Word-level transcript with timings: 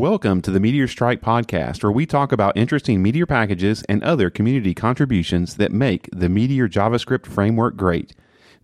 Welcome 0.00 0.40
to 0.42 0.50
the 0.50 0.60
Meteor 0.60 0.88
Strike 0.88 1.20
podcast, 1.20 1.82
where 1.82 1.92
we 1.92 2.06
talk 2.06 2.32
about 2.32 2.56
interesting 2.56 3.02
Meteor 3.02 3.26
packages 3.26 3.82
and 3.86 4.02
other 4.02 4.30
community 4.30 4.72
contributions 4.72 5.56
that 5.56 5.72
make 5.72 6.08
the 6.10 6.30
Meteor 6.30 6.70
JavaScript 6.70 7.26
framework 7.26 7.76
great. 7.76 8.14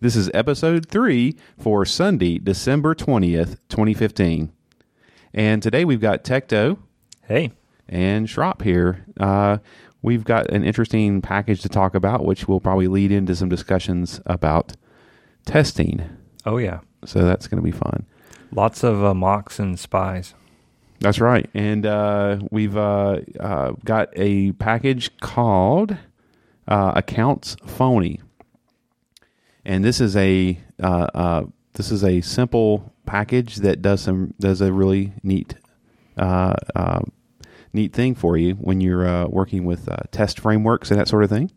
This 0.00 0.16
is 0.16 0.30
episode 0.32 0.88
three 0.88 1.36
for 1.58 1.84
Sunday, 1.84 2.38
December 2.38 2.94
20th, 2.94 3.58
2015. 3.68 4.50
And 5.34 5.62
today 5.62 5.84
we've 5.84 6.00
got 6.00 6.24
Tecto 6.24 6.78
Hey, 7.24 7.52
and 7.86 8.30
Shrop 8.30 8.62
here. 8.62 9.04
Uh, 9.20 9.58
we've 10.00 10.24
got 10.24 10.50
an 10.50 10.64
interesting 10.64 11.20
package 11.20 11.60
to 11.60 11.68
talk 11.68 11.94
about, 11.94 12.24
which 12.24 12.48
will 12.48 12.60
probably 12.60 12.88
lead 12.88 13.12
into 13.12 13.36
some 13.36 13.50
discussions 13.50 14.22
about 14.24 14.74
testing. 15.44 16.02
oh 16.46 16.56
yeah, 16.56 16.80
So 17.04 17.24
that's 17.24 17.46
going 17.46 17.62
to 17.62 17.62
be 17.62 17.76
fun. 17.76 18.06
lots 18.50 18.82
of 18.82 19.04
uh, 19.04 19.12
mocks 19.12 19.58
and 19.58 19.78
spies. 19.78 20.32
That's 21.00 21.20
right. 21.20 21.48
And 21.54 21.84
uh, 21.84 22.38
we've 22.50 22.76
uh, 22.76 23.20
uh, 23.38 23.72
got 23.84 24.08
a 24.16 24.52
package 24.52 25.16
called 25.18 25.96
uh, 26.66 26.92
Accounts 26.96 27.56
Phony, 27.66 28.20
and 29.64 29.84
this 29.84 30.00
is 30.00 30.16
a 30.16 30.58
uh, 30.82 31.06
uh, 31.14 31.44
this 31.74 31.90
is 31.90 32.02
a 32.02 32.20
simple 32.22 32.92
package 33.04 33.56
that 33.56 33.82
does 33.82 34.00
some 34.00 34.34
does 34.40 34.60
a 34.60 34.72
really 34.72 35.12
neat 35.22 35.54
neat 37.72 37.92
thing 37.92 38.14
for 38.14 38.38
you 38.38 38.54
when 38.54 38.80
you're 38.80 39.28
working 39.28 39.64
with 39.64 39.88
test 40.10 40.40
frameworks 40.40 40.90
and 40.90 40.98
that 40.98 41.08
sort 41.08 41.24
of 41.24 41.30
thing. 41.30 41.50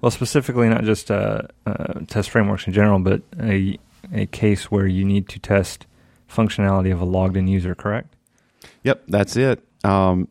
Well, 0.00 0.10
specifically 0.10 0.68
not 0.68 0.84
just 0.84 1.08
test 1.08 2.30
frameworks 2.30 2.66
in 2.66 2.72
general, 2.72 2.98
but 2.98 3.22
a 3.38 3.78
a 4.12 4.26
case 4.26 4.70
where 4.70 4.86
you 4.86 5.04
need 5.04 5.28
to 5.28 5.38
test 5.38 5.86
functionality 6.28 6.92
of 6.92 7.00
a 7.00 7.04
logged 7.04 7.36
in 7.36 7.46
user. 7.46 7.74
Correct? 7.74 8.16
Yep, 8.84 9.04
that's 9.08 9.36
it. 9.36 9.62
Um, 9.82 10.28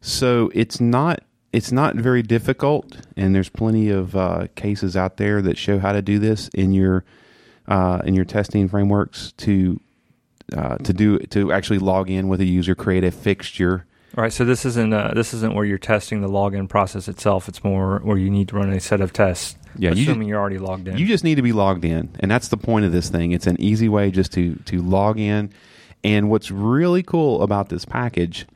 so 0.00 0.50
it's 0.54 0.80
not 0.80 1.22
it's 1.52 1.72
not 1.72 1.96
very 1.96 2.22
difficult, 2.22 2.98
and 3.16 3.34
there's 3.34 3.48
plenty 3.48 3.88
of 3.88 4.14
uh, 4.14 4.48
cases 4.54 4.96
out 4.96 5.16
there 5.16 5.40
that 5.42 5.56
show 5.56 5.78
how 5.78 5.92
to 5.92 6.02
do 6.02 6.18
this 6.18 6.48
in 6.48 6.72
your 6.72 7.04
uh, 7.66 8.02
in 8.04 8.14
your 8.14 8.24
testing 8.24 8.68
frameworks 8.68 9.32
to 9.38 9.80
uh, 10.56 10.76
to 10.78 10.92
do 10.92 11.18
to 11.18 11.52
actually 11.52 11.78
log 11.78 12.10
in 12.10 12.28
with 12.28 12.40
a 12.40 12.44
user, 12.44 12.74
create 12.74 13.04
a 13.04 13.10
fixture. 13.10 13.86
All 14.16 14.22
right. 14.22 14.32
So 14.32 14.44
this 14.44 14.64
isn't 14.64 14.92
uh, 14.92 15.12
this 15.14 15.32
isn't 15.34 15.54
where 15.54 15.64
you're 15.64 15.78
testing 15.78 16.20
the 16.20 16.28
login 16.28 16.68
process 16.68 17.08
itself. 17.08 17.48
It's 17.48 17.62
more 17.62 18.00
where 18.00 18.18
you 18.18 18.30
need 18.30 18.48
to 18.48 18.56
run 18.56 18.72
a 18.72 18.80
set 18.80 19.00
of 19.00 19.12
tests. 19.12 19.56
Yeah, 19.76 19.90
you 19.90 19.96
just, 19.96 20.08
assuming 20.08 20.28
you're 20.28 20.40
already 20.40 20.58
logged 20.58 20.88
in. 20.88 20.96
you 20.96 21.06
just 21.06 21.24
need 21.24 21.36
to 21.36 21.42
be 21.42 21.52
logged 21.52 21.84
in, 21.84 22.10
and 22.20 22.30
that's 22.30 22.48
the 22.48 22.56
point 22.56 22.84
of 22.84 22.92
this 22.92 23.10
thing. 23.10 23.32
It's 23.32 23.46
an 23.46 23.60
easy 23.60 23.88
way 23.88 24.10
just 24.10 24.32
to 24.32 24.56
to 24.66 24.82
log 24.82 25.18
in. 25.18 25.52
And 26.04 26.30
what's 26.30 26.50
really 26.50 27.02
cool 27.02 27.42
about 27.42 27.68
this 27.68 27.84
package 27.84 28.46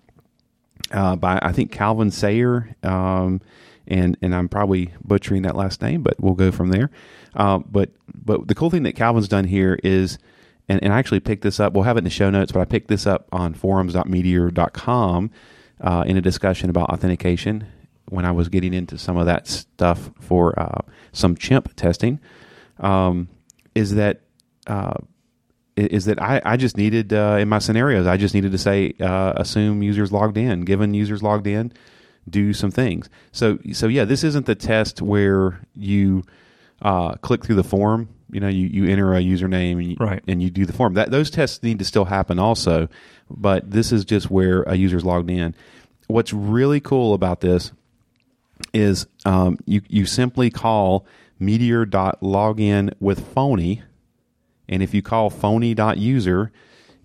uh, 0.93 1.17
by 1.17 1.39
I 1.43 1.53
think 1.53 1.73
Calvin 1.73 2.11
Sayer, 2.11 2.75
um, 2.83 3.41
and 3.87 4.17
and 4.23 4.35
I'm 4.35 4.49
probably 4.49 4.93
butchering 5.03 5.43
that 5.43 5.57
last 5.57 5.83
name, 5.83 6.03
but 6.03 6.21
we'll 6.21 6.35
go 6.35 6.53
from 6.53 6.71
there. 6.71 6.91
Uh, 7.35 7.59
but 7.59 7.91
but 8.15 8.49
the 8.49 8.55
cool 8.55 8.71
thing 8.71 8.83
that 8.85 8.95
Calvin's 8.95 9.29
done 9.29 9.45
here 9.45 9.79
is, 9.83 10.19
and, 10.69 10.83
and 10.83 10.93
I 10.93 10.99
actually 10.99 11.21
picked 11.21 11.43
this 11.43 11.59
up. 11.59 11.73
We'll 11.73 11.85
have 11.85 11.97
it 11.97 12.01
in 12.01 12.05
the 12.05 12.11
show 12.11 12.31
notes, 12.31 12.53
but 12.53 12.61
I 12.61 12.65
picked 12.65 12.89
this 12.89 13.07
up 13.07 13.27
on 13.33 13.55
forums.meteor.com 13.55 15.31
uh, 15.81 16.05
in 16.07 16.17
a 16.17 16.21
discussion 16.21 16.71
about 16.71 16.91
authentication 16.91 17.67
when 18.09 18.25
I 18.25 18.33
was 18.33 18.49
getting 18.49 18.75
into 18.75 18.99
some 18.99 19.17
of 19.17 19.27
that 19.27 19.47
stuff 19.47 20.11
for 20.21 20.59
uh, 20.59 20.83
some 21.13 21.37
chimp 21.37 21.75
testing. 21.77 22.21
Um, 22.79 23.29
is 23.75 23.95
that 23.95 24.21
uh, 24.67 24.95
is 25.77 26.05
that 26.05 26.21
I, 26.21 26.41
I 26.45 26.57
just 26.57 26.77
needed 26.77 27.13
uh, 27.13 27.39
in 27.41 27.49
my 27.49 27.59
scenarios 27.59 28.07
I 28.07 28.17
just 28.17 28.35
needed 28.35 28.53
to 28.53 28.59
say 28.59 28.95
uh, 29.01 29.33
assume 29.37 29.83
users 29.83 30.13
logged 30.13 30.37
in 30.37 30.63
given 30.63 30.95
users 30.95 31.23
logged 31.23 31.47
in 31.47 31.73
do 32.29 32.53
some 32.53 32.71
things. 32.71 33.09
So 33.33 33.59
so 33.73 33.89
yeah 33.89 34.05
this 34.05 34.23
isn't 34.25 34.47
the 34.47 34.55
test 34.55 35.03
where 35.03 35.61
you 35.75 36.25
uh, 36.83 37.15
click 37.17 37.45
through 37.45 37.57
the 37.57 37.65
form. 37.65 38.09
You 38.31 38.41
know 38.41 38.49
you, 38.49 38.67
you 38.67 38.91
enter 38.91 39.15
a 39.15 39.21
username 39.21 39.73
and 39.73 39.85
you, 39.91 39.97
Right. 40.01 40.23
and 40.27 40.43
you 40.43 40.51
do 40.51 40.65
the 40.67 40.73
form. 40.73 40.95
That 40.95 41.11
those 41.11 41.31
tests 41.31 41.63
need 41.63 41.79
to 41.81 41.85
still 41.85 42.07
happen 42.07 42.39
also 42.39 42.89
but 43.35 43.71
this 43.71 43.93
is 43.93 44.05
just 44.05 44.31
where 44.31 44.63
a 44.65 44.75
user's 44.75 45.05
logged 45.05 45.31
in. 45.31 45.55
What's 46.07 46.33
really 46.35 46.81
cool 46.81 47.15
about 47.15 47.41
this 47.41 47.73
is 48.75 49.07
um, 49.25 49.57
you 49.65 49.81
you 49.89 50.07
simply 50.07 50.51
call 50.51 51.07
meteor.login 51.39 52.95
with 53.01 53.27
phony 53.35 53.83
and 54.73 54.83
if 54.83 54.95
you 54.95 55.03
call 55.03 55.29
phony.user, 55.29 56.51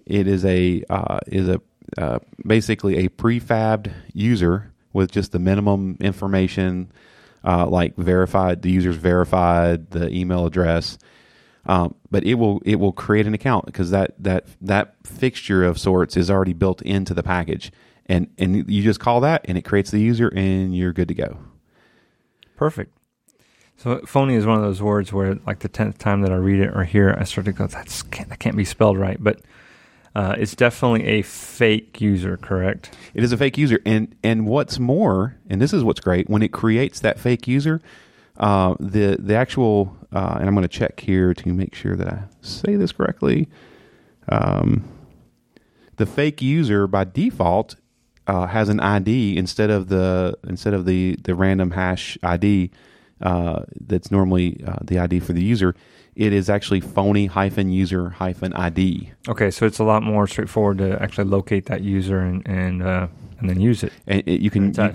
it 0.05 0.27
is 0.27 0.45
a 0.45 0.83
uh, 0.89 1.19
is 1.27 1.49
a 1.49 1.61
uh, 1.97 2.19
basically 2.45 3.05
a 3.05 3.09
prefabbed 3.09 3.91
user 4.13 4.73
with 4.93 5.11
just 5.11 5.33
the 5.33 5.39
minimum 5.39 5.97
information, 5.99 6.89
uh, 7.43 7.67
like 7.67 7.95
verified 7.97 8.61
the 8.61 8.71
user's 8.71 8.95
verified, 8.95 9.91
the 9.91 10.09
email 10.09 10.45
address. 10.45 10.97
Um, 11.65 11.95
but 12.09 12.23
it 12.23 12.35
will 12.35 12.61
it 12.63 12.77
will 12.77 12.93
create 12.93 13.27
an 13.27 13.33
account 13.33 13.65
because 13.65 13.91
that 13.91 14.13
that 14.19 14.47
that 14.61 14.95
fixture 15.03 15.65
of 15.65 15.77
sorts 15.77 16.15
is 16.15 16.31
already 16.31 16.53
built 16.53 16.81
into 16.83 17.13
the 17.13 17.23
package, 17.23 17.73
and 18.05 18.29
and 18.37 18.69
you 18.71 18.81
just 18.81 19.01
call 19.01 19.19
that, 19.21 19.41
and 19.43 19.57
it 19.57 19.63
creates 19.63 19.91
the 19.91 19.99
user, 19.99 20.29
and 20.29 20.73
you're 20.73 20.93
good 20.93 21.09
to 21.09 21.13
go. 21.13 21.37
Perfect. 22.55 22.96
So 23.77 23.99
phony 24.07 24.33
is 24.33 24.45
one 24.45 24.57
of 24.57 24.63
those 24.63 24.81
words 24.81 25.13
where, 25.13 25.35
like 25.45 25.59
the 25.59 25.69
tenth 25.69 25.99
time 25.99 26.21
that 26.21 26.31
I 26.31 26.35
read 26.35 26.59
it 26.59 26.75
or 26.75 26.83
hear 26.83 27.09
it, 27.09 27.19
I 27.19 27.23
start 27.23 27.45
to 27.45 27.51
go, 27.51 27.67
"That's 27.67 28.01
can't, 28.01 28.27
that 28.29 28.39
can't 28.39 28.57
be 28.57 28.65
spelled 28.65 28.97
right." 28.97 29.17
But 29.19 29.41
uh, 30.15 30.35
it's 30.35 30.55
definitely 30.55 31.05
a 31.05 31.21
fake 31.21 32.01
user, 32.01 32.37
correct? 32.37 32.95
It 33.13 33.23
is 33.23 33.31
a 33.31 33.37
fake 33.37 33.55
user, 33.55 33.79
and 33.85 34.15
and 34.23 34.47
what's 34.47 34.79
more, 34.79 35.37
and 35.47 35.61
this 35.61 35.73
is 35.73 35.83
what's 35.83 35.99
great 35.99 36.27
when 36.27 36.41
it 36.41 36.51
creates 36.51 36.99
that 37.01 37.19
fake 37.19 37.47
user, 37.47 37.79
uh, 38.37 38.73
the 38.79 39.15
the 39.19 39.35
actual, 39.35 39.95
uh, 40.11 40.37
and 40.39 40.47
I'm 40.47 40.55
going 40.55 40.63
to 40.63 40.67
check 40.67 40.99
here 40.99 41.35
to 41.35 41.53
make 41.53 41.75
sure 41.75 41.95
that 41.95 42.07
I 42.07 42.23
say 42.41 42.75
this 42.77 42.91
correctly. 42.91 43.47
Um, 44.27 44.85
the 45.97 46.07
fake 46.07 46.41
user 46.41 46.87
by 46.87 47.03
default 47.03 47.75
uh, 48.25 48.47
has 48.47 48.69
an 48.69 48.79
ID 48.79 49.37
instead 49.37 49.69
of 49.69 49.89
the 49.89 50.35
instead 50.47 50.73
of 50.73 50.85
the 50.85 51.15
the 51.23 51.35
random 51.35 51.71
hash 51.71 52.17
ID 52.23 52.71
uh, 53.21 53.63
that's 53.87 54.11
normally 54.11 54.63
uh, 54.65 54.77
the 54.81 54.99
ID 54.99 55.19
for 55.19 55.33
the 55.33 55.43
user. 55.43 55.75
It 56.15 56.33
is 56.33 56.49
actually 56.49 56.81
phony 56.81 57.27
hyphen 57.27 57.69
user 57.69 58.09
hyphen 58.09 58.53
ID. 58.53 59.11
Okay, 59.27 59.51
so 59.51 59.65
it's 59.65 59.79
a 59.79 59.83
lot 59.83 60.01
more 60.03 60.27
straightforward 60.27 60.79
to 60.79 61.01
actually 61.01 61.25
locate 61.25 61.65
that 61.67 61.81
user 61.81 62.19
and 62.19 62.47
and 62.47 62.81
uh, 62.81 63.07
and 63.39 63.49
then 63.49 63.59
use 63.59 63.83
it. 63.83 63.93
and 64.07 64.23
it, 64.25 64.41
you 64.41 64.49
can 64.49 64.73
you, 64.73 64.93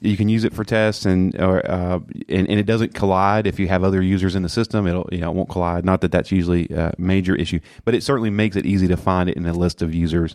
you 0.00 0.16
can 0.16 0.28
use 0.28 0.44
it 0.44 0.52
for 0.52 0.64
tests 0.64 1.06
and 1.06 1.40
or 1.40 1.64
uh, 1.68 1.98
and, 2.28 2.48
and 2.48 2.60
it 2.60 2.66
doesn't 2.66 2.94
collide 2.94 3.46
if 3.46 3.58
you 3.58 3.68
have 3.68 3.82
other 3.82 4.02
users 4.02 4.34
in 4.34 4.42
the 4.42 4.48
system 4.48 4.86
it'll 4.86 5.08
you 5.10 5.18
know 5.18 5.30
it 5.30 5.34
won't 5.34 5.48
collide 5.48 5.84
not 5.84 6.00
that 6.02 6.12
that's 6.12 6.30
usually 6.30 6.66
a 6.68 6.92
major 6.98 7.34
issue 7.34 7.58
but 7.84 7.94
it 7.94 8.02
certainly 8.02 8.30
makes 8.30 8.56
it 8.56 8.66
easy 8.66 8.86
to 8.86 8.96
find 8.96 9.30
it 9.30 9.36
in 9.36 9.46
a 9.46 9.52
list 9.52 9.80
of 9.80 9.94
users 9.94 10.34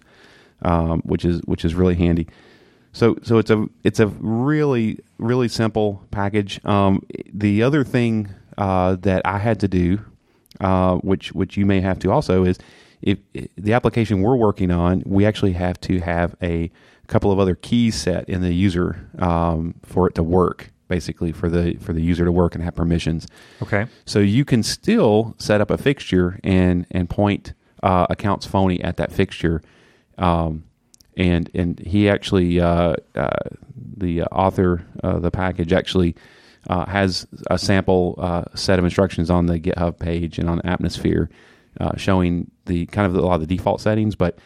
um, 0.64 1.02
which 1.02 1.24
is 1.24 1.42
which 1.42 1.64
is 1.64 1.76
really 1.76 1.96
handy 1.96 2.28
so 2.92 3.18
so 3.24 3.38
it's 3.38 3.50
a 3.52 3.66
it's 3.84 4.00
a 4.00 4.08
really 4.08 5.00
really 5.18 5.48
simple 5.48 6.04
package 6.12 6.64
um, 6.66 7.04
the 7.34 7.64
other 7.64 7.84
thing 7.84 8.30
uh, 8.58 8.96
that 9.02 9.22
I 9.26 9.38
had 9.38 9.60
to 9.62 9.68
do 9.68 10.00
uh, 10.60 10.96
which 10.98 11.32
which 11.34 11.58
you 11.58 11.66
may 11.66 11.82
have 11.82 12.00
to 12.00 12.12
also 12.12 12.44
is 12.44 12.60
if 13.02 13.20
the 13.56 13.74
application 13.74 14.22
we're 14.22 14.36
working 14.36 14.72
on, 14.72 15.04
we 15.06 15.26
actually 15.26 15.54
have 15.54 15.80
to 15.82 16.00
have 16.00 16.36
a 16.42 16.72
couple 17.08 17.32
of 17.32 17.40
other 17.40 17.56
keys 17.56 17.96
set 17.96 18.28
in 18.28 18.42
the 18.42 18.54
user 18.54 19.10
um, 19.20 19.76
for 19.84 20.08
it 20.08 20.16
to 20.16 20.24
work. 20.24 20.72
Basically, 20.88 21.32
for 21.32 21.50
the 21.50 21.76
for 21.76 21.94
the 21.94 22.02
user 22.02 22.26
to 22.26 22.32
work 22.32 22.56
and 22.56 22.64
have 22.64 22.74
permissions. 22.76 23.28
Okay, 23.62 23.86
So 24.06 24.20
you 24.20 24.44
can 24.44 24.64
still 24.64 25.36
set 25.38 25.62
up 25.62 25.70
a 25.70 25.78
fixture 25.78 26.40
and 26.44 26.88
and 26.90 27.08
point 27.08 27.54
uh, 27.84 28.08
accounts 28.10 28.48
phony 28.48 28.84
at 28.84 28.98
that 28.98 29.12
fixture. 29.12 29.62
Um, 30.18 30.64
and 31.20 31.52
and 31.54 31.78
he 31.80 32.10
actually 32.10 32.60
uh, 32.60 32.96
uh, 33.14 33.30
the 33.98 34.24
author 34.24 34.84
of 35.04 35.22
the 35.22 35.30
package 35.30 35.74
actually 35.74 36.16
uh, 36.68 36.86
has 36.86 37.28
a 37.52 37.58
sample 37.60 38.16
uh, 38.18 38.46
set 38.56 38.80
of 38.80 38.86
instructions 38.86 39.30
on 39.30 39.46
the 39.46 39.60
GitHub 39.60 40.00
page 40.00 40.40
and 40.40 40.50
on 40.50 40.62
Atmosphere 40.62 41.30
uh, 41.80 41.96
showing 41.98 42.50
the 42.66 42.86
kind 42.88 43.06
of 43.06 43.16
a 43.16 43.22
lot 43.22 43.36
of 43.36 43.48
the 43.48 43.58
default 43.58 43.82
settings, 43.82 44.16
but 44.16 44.40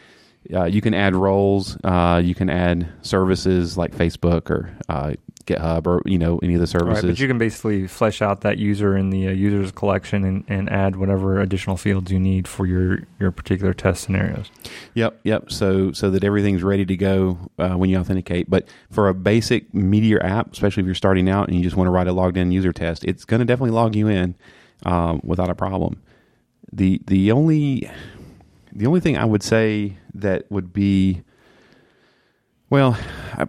uh, 0.52 0.64
you 0.64 0.80
can 0.80 0.94
add 0.94 1.14
roles, 1.14 1.78
uh, 1.84 2.20
you 2.22 2.34
can 2.34 2.50
add 2.50 2.86
services 3.02 3.78
like 3.78 3.94
Facebook 3.94 4.50
or 4.50 4.76
uh, 4.88 5.14
GitHub 5.46 5.86
or 5.86 6.02
you 6.04 6.18
know 6.18 6.38
any 6.42 6.54
of 6.54 6.60
the 6.60 6.78
All 6.78 6.86
right, 6.86 6.96
services. 6.96 7.10
but 7.10 7.20
you 7.20 7.28
can 7.28 7.38
basically 7.38 7.86
flesh 7.86 8.22
out 8.22 8.40
that 8.42 8.58
user 8.58 8.96
in 8.96 9.10
the 9.10 9.28
uh, 9.28 9.30
users 9.32 9.72
collection 9.72 10.24
and, 10.24 10.44
and 10.48 10.70
add 10.70 10.96
whatever 10.96 11.40
additional 11.40 11.76
fields 11.76 12.10
you 12.10 12.18
need 12.18 12.48
for 12.48 12.66
your, 12.66 13.00
your 13.20 13.30
particular 13.30 13.74
test 13.74 14.02
scenarios. 14.04 14.50
Yep, 14.94 15.20
yep. 15.24 15.50
So 15.50 15.92
so 15.92 16.10
that 16.10 16.24
everything's 16.24 16.62
ready 16.62 16.84
to 16.86 16.96
go 16.96 17.38
uh, 17.58 17.74
when 17.74 17.90
you 17.90 17.98
authenticate. 17.98 18.48
But 18.48 18.68
for 18.90 19.08
a 19.08 19.14
basic 19.14 19.72
Meteor 19.74 20.22
app, 20.22 20.52
especially 20.52 20.82
if 20.82 20.86
you're 20.86 20.94
starting 20.94 21.28
out 21.28 21.48
and 21.48 21.56
you 21.56 21.62
just 21.62 21.76
want 21.76 21.86
to 21.86 21.90
write 21.90 22.06
a 22.06 22.12
logged 22.12 22.36
in 22.36 22.50
user 22.52 22.72
test, 22.72 23.04
it's 23.04 23.24
going 23.24 23.40
to 23.40 23.44
definitely 23.46 23.72
log 23.72 23.94
you 23.94 24.08
in 24.08 24.34
um, 24.84 25.20
without 25.24 25.50
a 25.50 25.54
problem. 25.54 26.00
The 26.72 27.00
the 27.06 27.30
only 27.30 27.90
the 28.72 28.86
only 28.86 29.00
thing 29.00 29.16
I 29.16 29.24
would 29.24 29.42
say 29.42 29.98
that 30.14 30.50
would 30.50 30.72
be 30.72 31.22
Well, 32.70 32.98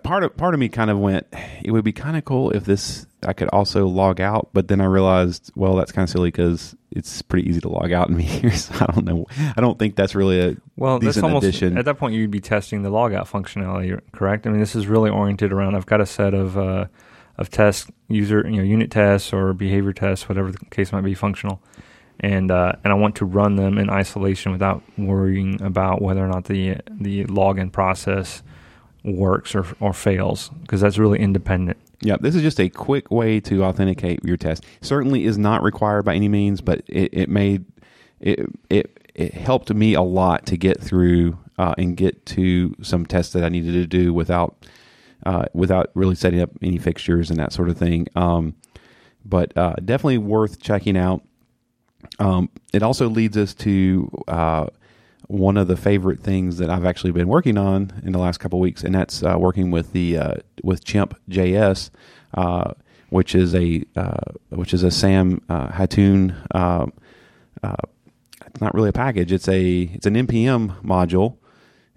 part 0.03 0.23
of 0.23 0.35
part 0.37 0.53
of 0.53 0.59
me 0.59 0.69
kind 0.69 0.89
of 0.89 0.99
went. 0.99 1.25
It 1.63 1.71
would 1.71 1.83
be 1.83 1.93
kind 1.93 2.17
of 2.17 2.25
cool 2.25 2.51
if 2.51 2.65
this 2.65 3.07
I 3.25 3.33
could 3.33 3.49
also 3.49 3.87
log 3.87 4.19
out, 4.21 4.49
but 4.53 4.67
then 4.67 4.81
I 4.81 4.85
realized, 4.85 5.51
well, 5.55 5.75
that's 5.75 5.91
kind 5.91 6.03
of 6.03 6.09
silly 6.09 6.29
because 6.29 6.75
it's 6.91 7.21
pretty 7.21 7.49
easy 7.49 7.61
to 7.61 7.69
log 7.69 7.91
out 7.91 8.09
in 8.09 8.17
Meteor. 8.17 8.51
So 8.51 8.73
I 8.75 8.91
don't 8.91 9.05
know. 9.05 9.25
I 9.57 9.61
don't 9.61 9.79
think 9.79 9.95
that's 9.95 10.15
really 10.15 10.39
a 10.41 10.55
Well, 10.75 10.99
that's 10.99 11.17
almost 11.17 11.45
addition. 11.45 11.77
at 11.77 11.85
that 11.85 11.97
point 11.97 12.13
you'd 12.13 12.31
be 12.31 12.39
testing 12.39 12.83
the 12.83 12.91
logout 12.91 13.27
functionality, 13.27 13.99
correct? 14.11 14.45
I 14.45 14.51
mean, 14.51 14.59
this 14.59 14.75
is 14.75 14.87
really 14.87 15.09
oriented 15.09 15.51
around. 15.51 15.75
I've 15.75 15.85
got 15.85 16.01
a 16.01 16.05
set 16.05 16.33
of 16.33 16.57
uh, 16.57 16.85
of 17.37 17.49
tests, 17.49 17.89
user 18.09 18.45
you 18.47 18.57
know 18.57 18.63
unit 18.63 18.91
tests 18.91 19.33
or 19.33 19.53
behavior 19.53 19.93
tests, 19.93 20.29
whatever 20.29 20.51
the 20.51 20.59
case 20.71 20.91
might 20.91 21.03
be, 21.03 21.13
functional, 21.13 21.61
and 22.19 22.51
uh, 22.51 22.73
and 22.83 22.91
I 22.91 22.95
want 22.95 23.15
to 23.15 23.25
run 23.25 23.55
them 23.55 23.77
in 23.77 23.89
isolation 23.89 24.51
without 24.51 24.83
worrying 24.97 25.61
about 25.61 26.01
whether 26.01 26.23
or 26.23 26.27
not 26.27 26.45
the 26.45 26.77
the 26.91 27.25
login 27.25 27.71
process 27.71 28.43
works 29.05 29.55
or 29.55 29.65
or 29.79 29.93
fails 29.93 30.49
because 30.61 30.81
that's 30.81 30.97
really 30.97 31.19
independent. 31.19 31.77
Yeah, 32.01 32.17
this 32.19 32.35
is 32.35 32.41
just 32.41 32.59
a 32.59 32.69
quick 32.69 33.09
way 33.09 33.39
to 33.41 33.63
authenticate 33.63 34.23
your 34.23 34.37
test. 34.37 34.65
Certainly 34.81 35.25
is 35.25 35.37
not 35.37 35.63
required 35.63 36.03
by 36.03 36.15
any 36.15 36.27
means, 36.27 36.61
but 36.61 36.81
it, 36.87 37.13
it 37.13 37.29
made 37.29 37.65
it, 38.19 38.47
it 38.69 39.09
it 39.15 39.33
helped 39.33 39.73
me 39.73 39.93
a 39.93 40.01
lot 40.01 40.45
to 40.47 40.57
get 40.57 40.81
through 40.81 41.37
uh, 41.57 41.73
and 41.77 41.95
get 41.95 42.25
to 42.27 42.75
some 42.81 43.05
tests 43.05 43.33
that 43.33 43.43
I 43.43 43.49
needed 43.49 43.71
to 43.73 43.87
do 43.87 44.13
without 44.13 44.65
uh, 45.25 45.45
without 45.53 45.89
really 45.93 46.15
setting 46.15 46.41
up 46.41 46.51
any 46.61 46.77
fixtures 46.77 47.29
and 47.29 47.39
that 47.39 47.53
sort 47.53 47.69
of 47.69 47.77
thing. 47.77 48.07
Um, 48.15 48.55
but 49.23 49.57
uh, 49.57 49.75
definitely 49.83 50.19
worth 50.19 50.61
checking 50.61 50.97
out. 50.97 51.23
Um, 52.19 52.49
it 52.73 52.83
also 52.83 53.09
leads 53.09 53.35
us 53.37 53.53
to 53.55 54.11
uh, 54.27 54.67
one 55.27 55.57
of 55.57 55.67
the 55.67 55.77
favorite 55.77 56.19
things 56.21 56.57
that 56.57 56.69
I've 56.69 56.85
actually 56.85 57.11
been 57.11 57.27
working 57.27 57.57
on 57.57 58.01
in 58.05 58.11
the 58.11 58.19
last 58.19 58.37
couple 58.39 58.59
of 58.59 58.61
weeks, 58.61 58.83
and 58.83 58.93
that's 58.93 59.23
uh, 59.23 59.35
working 59.37 59.71
with 59.71 59.91
the 59.91 60.17
uh, 60.17 60.33
with 60.63 60.83
Chimp 60.85 61.17
JS, 61.29 61.89
uh, 62.35 62.73
which 63.09 63.33
is 63.35 63.55
a 63.55 63.83
uh, 63.95 64.17
which 64.49 64.73
is 64.73 64.83
a 64.83 64.91
Sam 64.91 65.41
uh, 65.49 65.69
Hatoum. 65.69 66.35
Uh, 66.51 66.87
uh, 67.63 67.75
it's 68.45 68.61
not 68.61 68.73
really 68.73 68.89
a 68.89 68.93
package; 68.93 69.31
it's 69.31 69.47
a 69.47 69.81
it's 69.93 70.05
an 70.05 70.15
npm 70.15 70.81
module. 70.83 71.37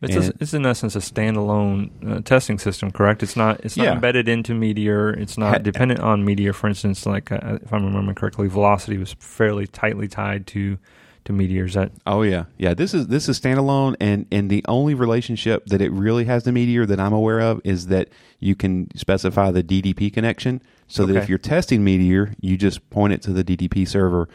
It's, 0.01 0.15
a, 0.15 0.33
it's 0.39 0.55
in 0.55 0.65
essence 0.65 0.95
a 0.95 1.01
standalone 1.01 1.91
uh, 2.09 2.21
testing 2.21 2.61
system, 2.61 2.93
correct? 2.93 3.25
It's 3.25 3.35
not 3.35 3.61
it's 3.65 3.77
not 3.77 3.85
Yeah. 3.85 3.93
embedded 3.95 4.29
into 4.29 4.55
Meteor. 4.55 5.11
It's 5.11 5.37
not 5.37 5.65
dependent 5.65 5.99
on 5.99 6.25
Meteor. 6.25 6.53
For 6.53 6.69
instance, 6.69 7.05
like 7.05 7.33
uh, 7.33 7.59
if 7.61 7.73
I'm 7.73 7.85
remembering 7.85 8.15
correctly, 8.15 8.47
Velocity 8.47 8.97
was 8.97 9.15
fairly 9.19 9.67
tightly 9.67 10.07
tied 10.07 10.47
to 10.49 10.79
to 11.25 11.33
Meteor. 11.33 11.67
Is 11.67 11.75
that 11.75 11.93
Oh 12.07 12.23
yeah, 12.23 12.45
yeah. 12.57 12.75
This 12.75 12.95
is 12.95 13.09
this 13.09 13.29
is 13.29 13.39
standalone, 13.41 13.97
and 14.01 14.27
and 14.31 14.51
the 14.51 14.65
only 14.69 14.95
relationship 14.95 15.67
that 15.67 15.81
it 15.81 15.91
really 15.93 16.25
has 16.25 16.45
to 16.45 16.53
Meteor 16.53 16.87
that 16.87 17.01
I'm 17.01 17.13
aware 17.13 17.41
of 17.41 17.61
is 17.65 17.89
that 17.89 18.09
you 18.39 18.55
can 18.55 18.89
specify 18.97 19.51
the 19.51 19.63
DDP 19.63 20.13
connection, 20.13 20.63
so 20.87 21.05
that 21.07 21.17
if 21.23 21.29
you're 21.29 21.39
testing 21.39 21.85
Meteor, 21.85 22.35
you 22.41 22.57
just 22.57 22.89
point 22.91 23.13
it 23.13 23.23
to 23.23 23.33
the 23.33 23.45
DDP 23.45 23.87
server, 23.87 24.29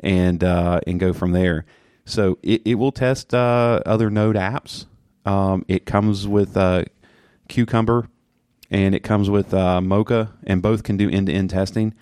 and 0.00 0.42
uh, 0.44 0.80
and 0.86 1.00
go 1.00 1.12
from 1.12 1.32
there. 1.32 1.64
So 2.04 2.38
it, 2.42 2.62
it 2.64 2.74
will 2.76 2.92
test 2.92 3.34
uh, 3.34 3.80
other 3.84 4.10
Node 4.10 4.36
apps. 4.36 4.86
Um, 5.24 5.64
it 5.66 5.86
comes 5.86 6.28
with 6.28 6.56
uh, 6.56 6.84
Cucumber, 7.48 8.08
and 8.70 8.94
it 8.94 9.00
comes 9.02 9.28
with 9.28 9.52
uh, 9.52 9.80
Mocha, 9.80 10.32
and 10.44 10.62
both 10.62 10.84
can 10.84 10.96
do 10.96 11.10
end 11.10 11.26
to 11.26 11.32
end 11.32 11.50
testing. 11.50 11.94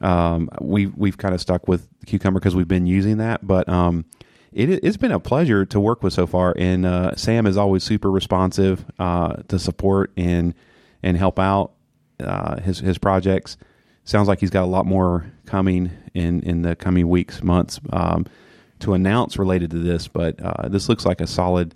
Um, 0.00 0.50
we 0.60 0.86
we've 0.86 1.16
kind 1.16 1.34
of 1.34 1.40
stuck 1.40 1.68
with 1.68 1.88
Cucumber 2.06 2.40
because 2.40 2.54
we've 2.54 2.68
been 2.68 2.86
using 2.86 3.18
that, 3.18 3.46
but 3.46 3.68
um, 3.68 4.04
it, 4.52 4.70
it's 4.70 4.96
been 4.96 5.12
a 5.12 5.20
pleasure 5.20 5.64
to 5.66 5.80
work 5.80 6.02
with 6.02 6.12
so 6.12 6.26
far. 6.26 6.54
And 6.58 6.86
uh, 6.86 7.14
Sam 7.16 7.46
is 7.46 7.56
always 7.56 7.84
super 7.84 8.10
responsive 8.10 8.84
uh, 8.98 9.34
to 9.48 9.58
support 9.58 10.12
and 10.16 10.54
and 11.02 11.16
help 11.16 11.38
out 11.38 11.72
uh, 12.20 12.60
his 12.60 12.78
his 12.78 12.98
projects. 12.98 13.56
Sounds 14.04 14.28
like 14.28 14.40
he's 14.40 14.50
got 14.50 14.64
a 14.64 14.66
lot 14.66 14.86
more 14.86 15.32
coming 15.46 15.90
in 16.14 16.40
in 16.42 16.62
the 16.62 16.76
coming 16.76 17.08
weeks, 17.08 17.42
months 17.42 17.80
um, 17.90 18.26
to 18.80 18.94
announce 18.94 19.38
related 19.38 19.70
to 19.72 19.78
this. 19.78 20.08
But 20.08 20.40
uh, 20.40 20.68
this 20.68 20.88
looks 20.88 21.04
like 21.04 21.20
a 21.20 21.26
solid 21.26 21.74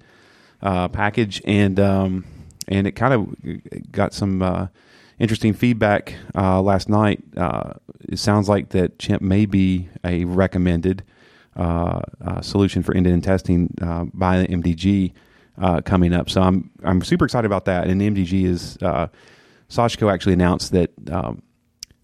uh, 0.63 0.89
package, 0.89 1.43
and 1.45 1.79
um, 1.81 2.25
and 2.69 2.87
it 2.87 2.93
kind 2.93 3.15
of 3.15 3.93
got 3.93 4.15
some 4.15 4.43
uh, 4.43 4.69
interesting 5.19 5.53
feedback 5.53 6.15
uh, 6.35 6.63
last 6.63 6.89
night. 6.89 7.23
It 8.09 8.19
sounds 8.19 8.49
like 8.49 8.71
that 8.71 8.99
Chimp 8.99 9.23
may 9.23 9.47
be 9.47 9.89
a 10.05 10.25
recommended 10.25 11.05
uh, 11.57 12.01
uh, 12.25 12.41
solution 12.41 12.83
for 12.83 12.95
end-to-end 12.95 13.25
testing 13.25 13.75
uh, 13.83 14.05
by 14.13 14.41
the 14.41 14.49
MDG 14.49 15.13
uh, 15.59 15.81
coming 15.83 16.13
up. 16.13 16.31
So 16.31 16.43
I'm 16.43 16.71
I'm 16.85 17.03
super 17.03 17.25
excited 17.25 17.47
about 17.47 17.67
that. 17.67 17.87
And 17.87 18.01
the 18.01 18.11
MDG 18.11 18.45
is 18.45 18.79
uh, 18.83 19.09
Sashko 19.69 20.13
actually 20.13 20.35
announced 20.35 20.73
that. 20.73 20.91
Um, 21.11 21.43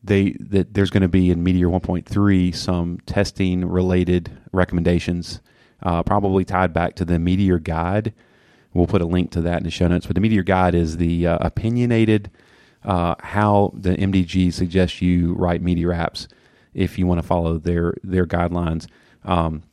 they 0.05 0.37
that 0.39 0.73
there's 0.73 0.91
going 0.91 1.03
to 1.03 1.09
be 1.09 1.31
in 1.31 1.43
Meteor 1.43 1.67
1.3 1.67 2.55
some 2.55 2.99
testing 3.07 3.65
related 3.65 4.31
recommendations, 4.53 5.41
uh, 5.83 6.03
probably 6.05 6.45
tied 6.45 6.73
back 6.73 6.95
to 6.97 7.05
the 7.05 7.19
Meteor 7.19 7.59
Guide. 7.59 8.15
We'll 8.73 8.87
put 8.87 9.03
a 9.03 9.07
link 9.07 9.31
to 9.33 9.41
that 9.43 9.59
in 9.59 9.65
the 9.65 9.71
show 9.71 9.89
notes. 9.89 10.07
But 10.07 10.15
the 10.15 10.21
Meteor 10.21 10.45
Guide 10.45 10.75
is 10.75 10.99
the 10.99 11.27
uh, 11.27 11.39
opinionated 11.41 12.31
uh, 12.87 13.17
how 13.19 13.73
the 13.75 13.91
MDG 13.97 14.53
suggests 14.53 15.03
you 15.03 15.35
write 15.35 15.61
Meteor 15.61 15.91
apps 15.91 16.29
if 16.73 16.99
you 16.99 17.07
want 17.07 17.21
to 17.21 17.27
follow 17.27 17.59
their 17.59 17.95
their 18.03 18.27
guidelines. 18.27 18.87
Um, 19.25 19.65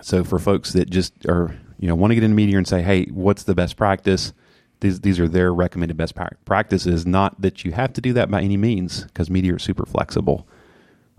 so 0.00 0.22
for 0.22 0.38
folks 0.38 0.72
that 0.74 0.90
just 0.90 1.26
are 1.26 1.58
you 1.78 1.88
know 1.88 1.94
want 1.94 2.10
to 2.10 2.14
get 2.14 2.22
into 2.22 2.36
Meteor 2.36 2.58
and 2.58 2.68
say, 2.68 2.82
hey, 2.82 3.06
what's 3.06 3.42
the 3.44 3.54
best 3.54 3.76
practice? 3.76 4.32
These 4.80 5.00
these 5.00 5.18
are 5.18 5.28
their 5.28 5.52
recommended 5.52 5.96
best 5.96 6.14
practices. 6.44 7.06
Not 7.06 7.40
that 7.40 7.64
you 7.64 7.72
have 7.72 7.92
to 7.94 8.00
do 8.00 8.12
that 8.12 8.30
by 8.30 8.42
any 8.42 8.56
means, 8.56 9.04
because 9.04 9.30
Meteor 9.30 9.56
is 9.56 9.62
super 9.62 9.86
flexible. 9.86 10.46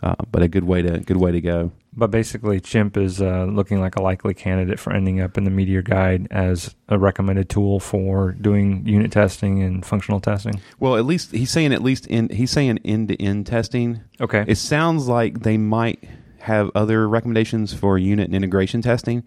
Uh, 0.03 0.15
but 0.29 0.44
a 0.44 0.50
good 0.50 0.65
way 0.65 0.81
to 0.81 1.00
good 1.00 1.15
way 1.15 1.31
to 1.31 1.39
go. 1.39 1.71
But 1.95 2.11
basically, 2.11 2.59
Chimp 2.59 2.97
is 2.97 3.21
uh, 3.21 3.45
looking 3.45 3.79
like 3.79 3.95
a 3.95 4.01
likely 4.01 4.33
candidate 4.33 4.77
for 4.77 4.91
ending 4.91 5.21
up 5.21 5.38
in 5.38 5.45
the 5.45 5.50
Meteor 5.50 5.81
Guide 5.81 6.27
as 6.29 6.75
a 6.89 7.00
recommended 7.00 7.47
tool 7.47 7.79
for 7.79 8.33
doing 8.33 8.85
unit 8.85 9.13
testing 9.13 9.63
and 9.63 9.85
functional 9.85 10.19
testing. 10.19 10.59
Well, 10.77 10.97
at 10.97 11.05
least 11.05 11.31
he's 11.31 11.51
saying 11.51 11.71
at 11.71 11.81
least 11.81 12.05
in 12.07 12.27
he's 12.27 12.51
saying 12.51 12.79
end 12.83 13.07
to 13.07 13.21
end 13.23 13.47
testing. 13.47 14.01
Okay. 14.19 14.44
It 14.45 14.57
sounds 14.57 15.07
like 15.07 15.44
they 15.44 15.57
might 15.57 16.03
have 16.39 16.69
other 16.75 17.07
recommendations 17.07 17.73
for 17.73 17.97
unit 17.97 18.25
and 18.25 18.35
integration 18.35 18.81
testing. 18.81 19.23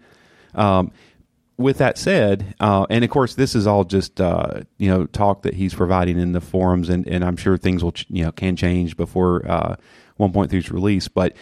Um, 0.53 0.91
with 1.57 1.79
that 1.79 1.97
said, 1.97 2.55
uh, 2.59 2.85
and 2.89 3.03
of 3.03 3.09
course, 3.09 3.35
this 3.35 3.55
is 3.55 3.65
all 3.65 3.83
just 3.83 4.21
uh, 4.21 4.61
you 4.77 4.89
know 4.89 5.05
talk 5.05 5.41
that 5.41 5.55
he's 5.55 5.73
providing 5.73 6.19
in 6.19 6.31
the 6.31 6.41
forums, 6.41 6.89
and, 6.89 7.07
and 7.07 7.23
I'm 7.25 7.37
sure 7.37 7.57
things 7.57 7.83
will 7.83 7.93
ch- 7.93 8.05
you 8.09 8.23
know 8.23 8.31
can 8.31 8.55
change 8.55 8.95
before 8.95 9.49
uh, 9.49 9.75
1.3's 10.19 10.71
release. 10.71 11.07
But 11.07 11.35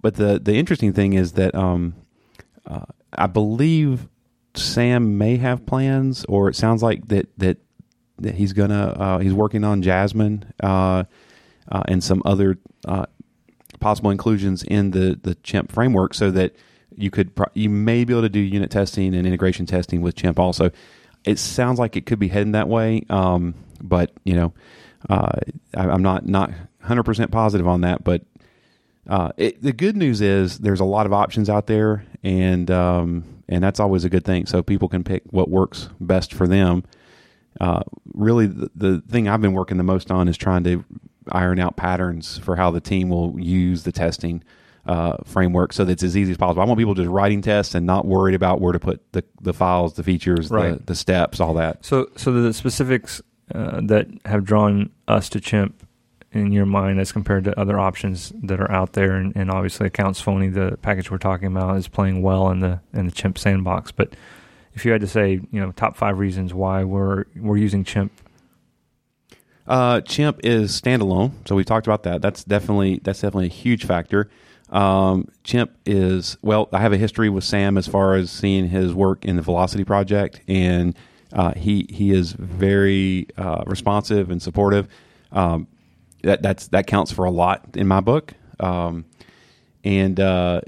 but 0.00 0.16
the 0.16 0.38
the 0.38 0.54
interesting 0.54 0.92
thing 0.92 1.14
is 1.14 1.32
that 1.32 1.54
um, 1.54 1.94
uh, 2.66 2.84
I 3.12 3.26
believe 3.26 4.08
Sam 4.54 5.16
may 5.18 5.36
have 5.38 5.66
plans, 5.66 6.24
or 6.26 6.48
it 6.48 6.56
sounds 6.56 6.82
like 6.82 7.08
that 7.08 7.28
that 7.38 7.58
that 8.18 8.34
he's 8.34 8.52
gonna 8.52 8.88
uh, 8.88 9.18
he's 9.18 9.34
working 9.34 9.64
on 9.64 9.82
Jasmine 9.82 10.52
uh, 10.62 11.04
uh, 11.70 11.82
and 11.88 12.04
some 12.04 12.22
other 12.26 12.58
uh, 12.86 13.06
possible 13.80 14.10
inclusions 14.10 14.62
in 14.62 14.90
the 14.90 15.18
the 15.22 15.34
Chimp 15.36 15.72
framework, 15.72 16.12
so 16.12 16.30
that 16.30 16.54
you 16.96 17.10
could 17.10 17.34
pro- 17.34 17.50
you 17.54 17.70
may 17.70 18.04
be 18.04 18.12
able 18.12 18.22
to 18.22 18.28
do 18.28 18.40
unit 18.40 18.70
testing 18.70 19.14
and 19.14 19.26
integration 19.26 19.66
testing 19.66 20.02
with 20.02 20.14
Chimp 20.16 20.38
also. 20.38 20.70
It 21.24 21.38
sounds 21.38 21.78
like 21.78 21.96
it 21.96 22.06
could 22.06 22.18
be 22.18 22.28
heading 22.28 22.52
that 22.52 22.68
way, 22.68 23.04
um, 23.08 23.54
but 23.82 24.12
you 24.24 24.34
know, 24.34 24.52
uh, 25.08 25.32
I, 25.76 25.88
I'm 25.88 26.02
not 26.02 26.26
not 26.26 26.50
100 26.50 27.02
percent 27.04 27.30
positive 27.30 27.66
on 27.66 27.82
that. 27.82 28.04
But 28.04 28.22
uh, 29.08 29.32
it, 29.36 29.62
the 29.62 29.72
good 29.72 29.96
news 29.96 30.20
is 30.20 30.58
there's 30.58 30.80
a 30.80 30.84
lot 30.84 31.06
of 31.06 31.12
options 31.12 31.48
out 31.48 31.66
there, 31.66 32.04
and 32.22 32.70
um, 32.70 33.24
and 33.48 33.62
that's 33.62 33.80
always 33.80 34.04
a 34.04 34.10
good 34.10 34.24
thing. 34.24 34.46
So 34.46 34.62
people 34.62 34.88
can 34.88 35.04
pick 35.04 35.22
what 35.30 35.48
works 35.48 35.88
best 36.00 36.32
for 36.32 36.46
them. 36.46 36.84
Uh, 37.60 37.82
really, 38.12 38.46
the, 38.46 38.70
the 38.74 39.00
thing 39.08 39.28
I've 39.28 39.40
been 39.40 39.52
working 39.52 39.76
the 39.76 39.84
most 39.84 40.10
on 40.10 40.28
is 40.28 40.36
trying 40.36 40.64
to 40.64 40.84
iron 41.30 41.58
out 41.58 41.76
patterns 41.76 42.38
for 42.38 42.56
how 42.56 42.70
the 42.70 42.80
team 42.80 43.08
will 43.08 43.38
use 43.38 43.84
the 43.84 43.92
testing 43.92 44.42
uh, 44.86 45.16
framework 45.24 45.72
so 45.72 45.84
that 45.84 45.92
it's 45.92 46.02
as 46.02 46.16
easy 46.16 46.32
as 46.32 46.36
possible. 46.36 46.62
I 46.62 46.66
want 46.66 46.78
people 46.78 46.94
just 46.94 47.08
writing 47.08 47.42
tests 47.42 47.74
and 47.74 47.86
not 47.86 48.06
worried 48.06 48.34
about 48.34 48.60
where 48.60 48.72
to 48.72 48.78
put 48.78 49.00
the, 49.12 49.24
the 49.40 49.52
files, 49.52 49.94
the 49.94 50.02
features, 50.02 50.48
the, 50.48 50.80
the 50.84 50.94
steps, 50.94 51.40
all 51.40 51.54
that. 51.54 51.84
So, 51.84 52.10
so 52.16 52.32
the 52.32 52.52
specifics 52.52 53.22
uh, 53.54 53.80
that 53.84 54.08
have 54.24 54.44
drawn 54.44 54.90
us 55.08 55.28
to 55.30 55.40
Chimp 55.40 55.86
in 56.32 56.50
your 56.50 56.66
mind, 56.66 56.98
as 56.98 57.12
compared 57.12 57.44
to 57.44 57.58
other 57.58 57.78
options 57.78 58.32
that 58.42 58.60
are 58.60 58.70
out 58.70 58.94
there, 58.94 59.12
and, 59.12 59.36
and 59.36 59.50
obviously 59.50 59.86
accounts 59.86 60.20
phony, 60.20 60.48
the 60.48 60.76
package 60.82 61.10
we're 61.10 61.18
talking 61.18 61.46
about 61.46 61.76
is 61.76 61.86
playing 61.86 62.22
well 62.22 62.50
in 62.50 62.60
the 62.60 62.80
in 62.92 63.06
the 63.06 63.12
Chimp 63.12 63.38
sandbox. 63.38 63.92
But 63.92 64.16
if 64.72 64.84
you 64.84 64.90
had 64.90 65.00
to 65.02 65.06
say, 65.06 65.40
you 65.52 65.60
know, 65.60 65.70
top 65.72 65.96
five 65.96 66.18
reasons 66.18 66.52
why 66.52 66.82
we're 66.82 67.26
we're 67.36 67.56
using 67.56 67.84
Chimp, 67.84 68.10
Uh, 69.66 70.00
Chimp 70.00 70.40
is 70.42 70.78
standalone, 70.78 71.32
so 71.46 71.54
we 71.54 71.64
talked 71.64 71.86
about 71.86 72.02
that. 72.02 72.20
That's 72.20 72.42
definitely 72.44 73.00
that's 73.02 73.20
definitely 73.20 73.46
a 73.46 73.50
huge 73.50 73.86
factor. 73.86 74.28
Um, 74.70 75.28
Chimp 75.44 75.70
is 75.86 76.36
well. 76.42 76.68
I 76.72 76.80
have 76.80 76.92
a 76.92 76.98
history 76.98 77.28
with 77.28 77.44
Sam 77.44 77.76
as 77.78 77.86
far 77.86 78.14
as 78.14 78.30
seeing 78.30 78.68
his 78.68 78.92
work 78.94 79.24
in 79.24 79.36
the 79.36 79.42
Velocity 79.42 79.84
project, 79.84 80.40
and 80.48 80.94
Uh, 81.34 81.52
he 81.56 81.84
he 81.90 82.12
is 82.12 82.32
very 82.38 83.26
uh, 83.36 83.64
responsive 83.66 84.30
and 84.30 84.40
supportive. 84.40 84.86
Um, 85.32 85.66
that 86.22 86.42
that's 86.42 86.68
that 86.68 86.86
counts 86.86 87.12
for 87.12 87.24
a 87.24 87.30
lot 87.30 87.60
in 87.74 87.88
my 87.88 88.00
book. 88.00 88.34
Um, 88.60 89.04
and 89.82 90.20
uh, 90.20 90.60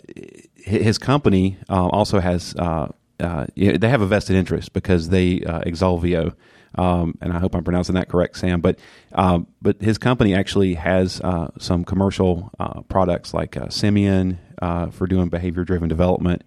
his 0.57 0.99
company 0.99 1.57
uh, 1.71 1.87
also 1.87 2.19
has 2.19 2.55
uh, 2.57 2.89
uh, 3.21 3.47
they 3.55 3.89
have 3.89 4.03
a 4.03 4.07
vested 4.07 4.35
interest 4.35 4.73
because 4.73 5.11
they 5.11 5.41
uh, 5.43 5.61
Xolvio, 5.71 6.35
um, 6.77 7.17
and 7.21 7.33
I 7.33 7.39
hope 7.39 7.55
I'm 7.55 7.65
pronouncing 7.65 7.95
that 7.95 8.09
correct, 8.09 8.39
Sam. 8.39 8.61
But 8.61 8.79
um, 9.13 9.47
but 9.63 9.81
his 9.81 9.99
company 9.99 10.35
actually 10.35 10.75
has 10.75 11.21
uh, 11.21 11.49
some 11.59 11.85
commercial 11.85 12.51
uh, 12.59 12.83
products 12.83 13.35
like 13.35 13.57
uh, 13.57 13.69
Simian 13.69 14.39
uh, 14.61 14.91
for 14.91 15.07
doing 15.07 15.29
behavior 15.29 15.65
driven 15.65 15.89
development 15.89 16.43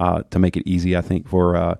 uh, 0.00 0.22
to 0.30 0.38
make 0.38 0.56
it 0.56 0.68
easy, 0.68 0.96
I 0.96 1.00
think, 1.00 1.28
for 1.28 1.56
uh, 1.56 1.74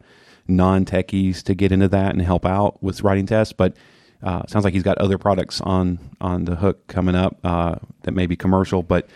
non 0.48 0.84
techies 0.84 1.42
to 1.44 1.54
get 1.54 1.72
into 1.72 1.88
that 1.88 2.12
and 2.12 2.22
help 2.22 2.44
out 2.44 2.82
with 2.82 3.02
writing 3.02 3.26
tests. 3.26 3.52
But 3.52 3.76
uh, 4.22 4.42
sounds 4.46 4.64
like 4.64 4.74
he's 4.74 4.82
got 4.82 4.98
other 4.98 5.18
products 5.18 5.60
on 5.60 5.98
on 6.20 6.44
the 6.44 6.56
hook 6.56 6.86
coming 6.86 7.14
up 7.14 7.38
uh, 7.44 7.76
that 8.02 8.12
may 8.12 8.26
be 8.26 8.36
commercial, 8.36 8.82
but 8.82 9.08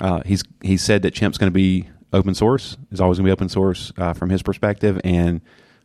uh, 0.00 0.22
he's 0.24 0.42
he 0.62 0.76
said 0.76 1.02
that 1.02 1.12
Chimp's 1.12 1.38
going 1.38 1.50
to 1.50 1.54
be 1.54 1.88
open 2.12 2.34
source. 2.34 2.76
Is 2.90 3.00
always 3.00 3.18
going 3.18 3.26
to 3.26 3.28
be 3.28 3.32
open 3.32 3.48
source 3.48 3.92
uh, 3.98 4.14
from 4.14 4.30
his 4.30 4.42
perspective, 4.42 5.00
and 5.04 5.40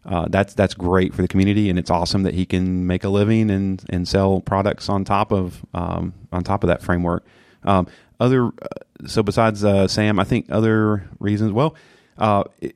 uh, 0.05 0.27
that's 0.29 0.53
that's 0.53 0.73
great 0.73 1.13
for 1.13 1.21
the 1.21 1.27
community, 1.27 1.69
and 1.69 1.79
it's 1.79 1.89
awesome 1.89 2.23
that 2.23 2.33
he 2.33 2.45
can 2.45 2.85
make 2.85 3.03
a 3.03 3.09
living 3.09 3.49
and 3.49 3.83
and 3.89 4.07
sell 4.07 4.41
products 4.41 4.89
on 4.89 5.03
top 5.03 5.31
of 5.31 5.65
um, 5.73 6.13
on 6.31 6.43
top 6.43 6.63
of 6.63 6.67
that 6.67 6.81
framework. 6.81 7.25
Um, 7.63 7.87
other 8.19 8.47
uh, 8.47 9.07
so 9.07 9.23
besides 9.23 9.63
uh, 9.63 9.87
Sam, 9.87 10.19
I 10.19 10.23
think 10.23 10.47
other 10.49 11.09
reasons. 11.19 11.51
Well, 11.51 11.75
uh, 12.17 12.43
it, 12.61 12.75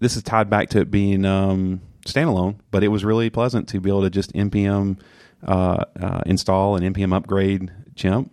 this 0.00 0.16
is 0.16 0.22
tied 0.22 0.50
back 0.50 0.68
to 0.70 0.80
it 0.80 0.90
being 0.90 1.24
um, 1.24 1.80
standalone, 2.06 2.56
but 2.70 2.82
it 2.82 2.88
was 2.88 3.04
really 3.04 3.30
pleasant 3.30 3.68
to 3.68 3.80
be 3.80 3.90
able 3.90 4.02
to 4.02 4.10
just 4.10 4.32
npm 4.32 4.98
uh, 5.46 5.84
uh, 6.00 6.20
install 6.26 6.76
and 6.76 6.94
npm 6.94 7.14
upgrade 7.14 7.70
Chimp. 7.94 8.32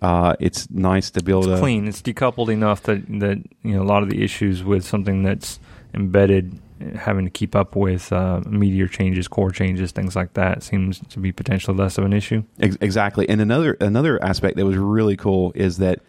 Uh, 0.00 0.34
it's 0.40 0.70
nice 0.70 1.10
to 1.10 1.22
be 1.22 1.32
able 1.32 1.48
It's 1.48 1.52
to 1.52 1.58
clean. 1.58 1.88
It's 1.88 2.02
decoupled 2.02 2.52
enough 2.52 2.82
that 2.82 3.06
that 3.20 3.42
you 3.62 3.74
know 3.74 3.82
a 3.82 3.88
lot 3.88 4.02
of 4.02 4.10
the 4.10 4.22
issues 4.22 4.62
with 4.62 4.84
something 4.84 5.22
that's 5.22 5.58
embedded, 5.94 6.58
having 6.94 7.24
to 7.24 7.30
keep 7.30 7.54
up 7.54 7.76
with 7.76 8.12
uh, 8.12 8.40
meteor 8.46 8.88
changes, 8.88 9.28
core 9.28 9.50
changes, 9.50 9.92
things 9.92 10.14
like 10.16 10.34
that, 10.34 10.62
seems 10.62 11.00
to 11.10 11.18
be 11.18 11.32
potentially 11.32 11.76
less 11.76 11.98
of 11.98 12.04
an 12.04 12.12
issue. 12.12 12.42
Exactly. 12.58 13.28
And 13.28 13.40
another 13.40 13.74
another 13.80 14.22
aspect 14.22 14.56
that 14.56 14.64
was 14.64 14.76
really 14.76 15.16
cool 15.16 15.52
is 15.54 15.78
that 15.78 16.00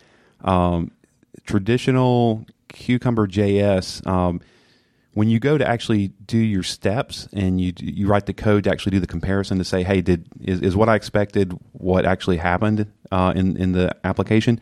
um, 0.41 0.91
traditional 1.45 2.45
Cucumber 2.69 3.27
JS. 3.27 4.05
Um, 4.05 4.41
when 5.13 5.29
you 5.29 5.39
go 5.39 5.57
to 5.57 5.67
actually 5.67 6.09
do 6.27 6.37
your 6.37 6.61
steps 6.61 7.27
and 7.33 7.59
you 7.59 7.73
you 7.79 8.07
write 8.07 8.27
the 8.27 8.33
code 8.33 8.65
to 8.65 8.69
actually 8.69 8.91
do 8.91 8.99
the 8.99 9.07
comparison 9.07 9.57
to 9.57 9.63
say, 9.63 9.81
hey, 9.81 10.01
did 10.01 10.27
is, 10.39 10.61
is 10.61 10.75
what 10.75 10.89
I 10.89 10.95
expected 10.95 11.57
what 11.71 12.05
actually 12.05 12.37
happened 12.37 12.85
uh, 13.11 13.33
in 13.35 13.57
in 13.57 13.71
the 13.71 13.95
application? 14.03 14.61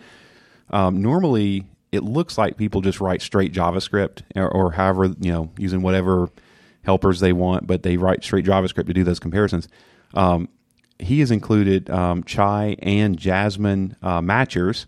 Um, 0.70 1.02
normally, 1.02 1.66
it 1.96 2.04
looks 2.04 2.38
like 2.38 2.58
people 2.58 2.82
just 2.82 3.02
write 3.02 3.22
straight 3.22 3.54
JavaScript 3.54 4.22
or, 4.36 4.50
or 4.50 4.72
however 4.72 5.06
you 5.20 5.32
know 5.32 5.52
using 5.58 5.82
whatever 5.82 6.30
helpers 6.84 7.20
they 7.20 7.34
want, 7.34 7.68
but 7.68 7.84
they 7.84 7.98
write 7.98 8.24
straight 8.24 8.46
JavaScript 8.46 8.88
to 8.88 8.94
do 8.94 9.04
those 9.04 9.20
comparisons. 9.20 9.68
Um, 10.14 10.50
he 11.00 11.20
has 11.20 11.32
included 11.32 11.90
um, 11.90 12.24
Chai 12.24 12.78
and 12.80 13.18
Jasmine 13.18 13.98
uh, 14.02 14.22
matchers, 14.22 14.86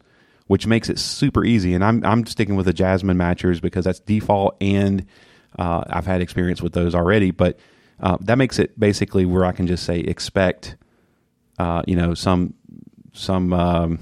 which 0.48 0.66
makes 0.66 0.90
it 0.90 1.00
super 1.00 1.44
easy. 1.44 1.74
And 1.74 1.84
I'm 1.84 2.06
I'm 2.06 2.26
sticking 2.26 2.56
with 2.56 2.66
the 2.66 2.74
Jasmine 2.74 3.18
matchers 3.18 3.60
because 3.62 3.86
that's 3.86 4.00
default, 4.00 4.56
and 4.62 5.06
uh, 5.58 5.84
I've 5.88 6.06
had 6.06 6.22
experience 6.22 6.62
with 6.62 6.74
those 6.74 6.96
already. 6.96 7.32
But 7.32 7.60
uh, 8.00 8.18
that 8.22 8.38
makes 8.38 8.60
it 8.60 8.80
basically 8.80 9.26
where 9.26 9.44
I 9.44 9.52
can 9.52 9.68
just 9.68 9.84
say 9.84 10.00
expect, 10.00 10.78
uh, 11.60 11.82
you 11.88 11.96
know, 11.96 12.14
some 12.14 12.54
some 13.14 13.52
um, 13.52 14.00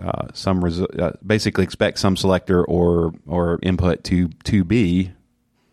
uh, 0.00 0.28
some 0.32 0.62
resu- 0.62 1.00
uh, 1.00 1.12
basically 1.24 1.64
expect 1.64 1.98
some 1.98 2.16
selector 2.16 2.64
or 2.64 3.12
or 3.26 3.58
input 3.62 4.04
to 4.04 4.28
to 4.44 4.64
be 4.64 5.12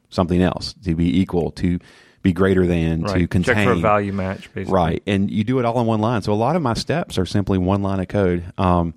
something 0.10 0.42
else 0.42 0.74
to 0.84 0.96
be 0.96 1.20
equal 1.20 1.52
to 1.52 1.80
be 2.24 2.34
greater 2.34 2.66
than 2.66 3.04
to 3.04 3.28
contain 3.28 3.56
Check 3.56 3.66
for 3.66 3.72
a 3.74 3.76
value 3.78 4.12
match, 4.12 4.54
basically. 4.54 4.74
Right, 4.74 5.04
and 5.08 5.32
you 5.32 5.44
do 5.44 5.60
it 5.60 5.66
all 5.66 5.80
in 5.80 5.86
one 5.86 6.02
line. 6.02 6.22
So 6.22 6.34
a 6.34 6.36
lot 6.36 6.56
of 6.56 6.62
my 6.62 6.74
steps 6.74 7.18
are 7.18 7.26
simply 7.26 7.58
one 7.58 7.82
line 7.82 8.00
of 8.00 8.08
code. 8.08 8.52
Um, 8.58 8.94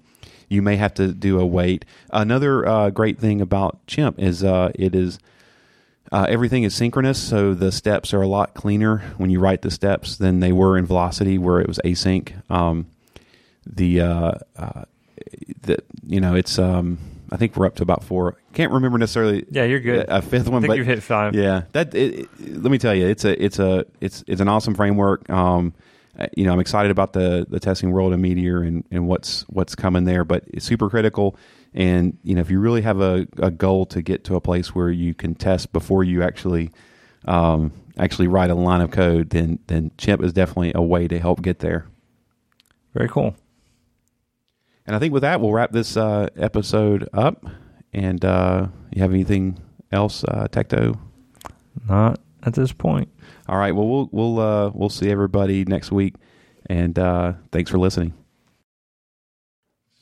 you 0.48 0.62
may 0.62 0.76
have 0.76 0.94
to 0.94 1.12
do 1.12 1.38
a 1.38 1.46
wait. 1.46 1.84
Another 2.12 2.66
uh, 2.66 2.90
great 2.90 3.18
thing 3.18 3.40
about 3.40 3.86
Chimp 3.86 4.18
is 4.18 4.42
uh, 4.42 4.72
it 4.74 4.94
is 4.94 5.18
uh, 6.10 6.26
everything 6.28 6.64
is 6.64 6.74
synchronous, 6.74 7.22
so 7.22 7.54
the 7.54 7.70
steps 7.70 8.12
are 8.12 8.20
a 8.20 8.26
lot 8.26 8.54
cleaner 8.54 8.98
when 9.16 9.30
you 9.30 9.38
write 9.38 9.62
the 9.62 9.70
steps 9.70 10.16
than 10.16 10.40
they 10.40 10.50
were 10.50 10.76
in 10.76 10.84
Velocity, 10.84 11.38
where 11.38 11.60
it 11.60 11.68
was 11.68 11.78
async. 11.84 12.32
Um, 12.50 12.86
the 13.64 14.00
uh, 14.00 14.32
uh, 14.56 14.84
the 15.62 15.78
you 16.06 16.20
know 16.20 16.34
it's 16.34 16.58
um, 16.58 16.98
I 17.32 17.36
think 17.36 17.56
we're 17.56 17.66
up 17.66 17.76
to 17.76 17.82
about 17.82 18.02
four. 18.04 18.36
Can't 18.54 18.72
remember 18.72 18.98
necessarily 18.98 19.44
Yeah, 19.50 19.64
you're 19.64 19.80
good. 19.80 20.06
a 20.08 20.20
fifth 20.22 20.48
I 20.48 20.50
one, 20.50 20.62
think 20.62 20.70
but 20.72 20.78
you 20.78 20.84
hit 20.84 21.02
five. 21.02 21.34
yeah, 21.34 21.62
that. 21.72 21.94
It, 21.94 22.20
it- 22.20 22.28
let 22.62 22.70
me 22.72 22.78
tell 22.78 22.94
you, 22.94 23.06
it's 23.06 23.24
a, 23.24 23.42
it's 23.42 23.58
a, 23.58 23.84
it's, 24.00 24.24
it's 24.26 24.40
an 24.40 24.48
awesome 24.48 24.74
framework. 24.74 25.28
Um, 25.30 25.72
uh, 26.18 26.26
you 26.36 26.44
know, 26.44 26.52
I'm 26.52 26.58
excited 26.60 26.90
about 26.90 27.12
the 27.12 27.46
the 27.48 27.60
testing 27.60 27.92
world 27.92 28.12
of 28.12 28.18
Meteor 28.18 28.62
and 28.62 28.84
and 28.90 29.06
what's 29.06 29.42
what's 29.48 29.74
coming 29.76 30.04
there. 30.04 30.24
But 30.24 30.44
it's 30.48 30.64
super 30.66 30.90
critical. 30.90 31.36
And 31.72 32.18
you 32.24 32.34
know, 32.34 32.40
if 32.40 32.50
you 32.50 32.58
really 32.58 32.82
have 32.82 33.00
a, 33.00 33.28
a 33.38 33.50
goal 33.52 33.86
to 33.86 34.02
get 34.02 34.24
to 34.24 34.34
a 34.34 34.40
place 34.40 34.74
where 34.74 34.90
you 34.90 35.14
can 35.14 35.36
test 35.36 35.72
before 35.72 36.02
you 36.02 36.22
actually 36.24 36.72
um, 37.26 37.70
actually 37.96 38.26
write 38.26 38.50
a 38.50 38.54
line 38.54 38.80
of 38.80 38.90
code, 38.90 39.30
then 39.30 39.60
then 39.68 39.92
Chimp 39.96 40.22
is 40.24 40.32
definitely 40.32 40.72
a 40.74 40.82
way 40.82 41.06
to 41.06 41.18
help 41.20 41.42
get 41.42 41.60
there. 41.60 41.86
Very 42.92 43.08
cool. 43.08 43.36
And 44.90 44.96
I 44.96 44.98
think 44.98 45.12
with 45.12 45.22
that, 45.22 45.40
we'll 45.40 45.52
wrap 45.52 45.70
this 45.70 45.96
uh, 45.96 46.30
episode 46.36 47.08
up. 47.12 47.46
And 47.92 48.24
uh, 48.24 48.66
you 48.90 49.00
have 49.02 49.12
anything 49.12 49.56
else, 49.92 50.24
uh, 50.24 50.48
Tecto? 50.50 50.98
Not 51.88 52.18
at 52.42 52.54
this 52.54 52.72
point. 52.72 53.08
All 53.48 53.56
right. 53.56 53.70
Well, 53.70 53.86
we'll 53.86 54.08
we'll 54.10 54.40
uh, 54.40 54.70
we'll 54.74 54.88
see 54.88 55.08
everybody 55.08 55.64
next 55.64 55.92
week, 55.92 56.16
and 56.66 56.98
uh, 56.98 57.34
thanks 57.52 57.70
for 57.70 57.78
listening. 57.78 58.14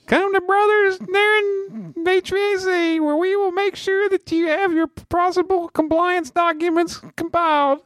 Come 0.07 0.33
to 0.33 0.41
Brothers 0.41 0.99
Darren 1.01 1.93
HVAC, 1.95 3.05
where 3.05 3.17
we 3.17 3.37
will 3.37 3.53
make 3.53 3.77
sure 3.77 4.09
that 4.09 4.33
you 4.33 4.47
have 4.47 4.73
your 4.73 4.87
possible 4.87 5.69
compliance 5.69 6.31
documents 6.31 7.03
compiled. 7.15 7.83